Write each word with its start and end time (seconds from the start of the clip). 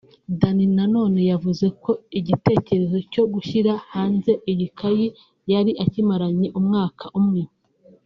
Danny 0.39 0.65
Nanone 0.75 1.19
yavuze 1.31 1.65
ko 1.83 1.91
igitekerezo 2.19 2.97
cyo 3.11 3.23
gushyira 3.33 3.71
hanze 3.93 4.31
iyi 4.51 4.67
kayi 4.77 5.07
yari 5.51 5.71
akimaranye 5.83 6.47
umwaka 6.59 7.05
umwe 7.21 7.41